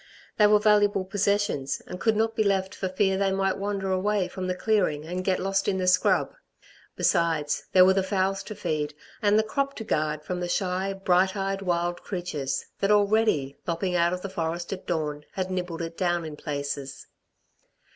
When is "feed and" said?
8.55-9.37